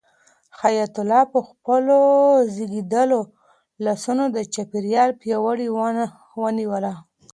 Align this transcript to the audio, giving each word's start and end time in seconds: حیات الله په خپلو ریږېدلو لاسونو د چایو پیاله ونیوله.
حیات 0.61 0.95
الله 1.01 1.23
په 1.33 1.39
خپلو 1.49 1.97
ریږېدلو 2.55 3.21
لاسونو 3.85 4.23
د 4.35 4.37
چایو 4.53 5.17
پیاله 5.21 5.65
ونیوله. 6.41 6.93